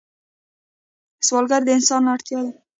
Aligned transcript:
سوالګر 1.27 1.61
د 1.65 1.69
انسان 1.77 2.03
اړتیا 2.13 2.39
ده 2.45 2.51